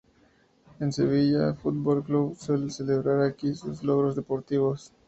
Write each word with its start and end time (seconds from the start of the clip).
El 0.79 0.91
Sevilla 0.93 1.53
Fútbol 1.53 2.03
Club 2.03 2.35
suele 2.35 2.71
celebrar 2.71 3.21
aquí 3.21 3.53
sus 3.53 3.83
logros 3.83 4.15
deportivos. 4.15 4.91